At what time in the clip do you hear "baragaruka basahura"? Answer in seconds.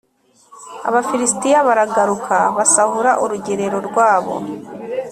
1.67-3.11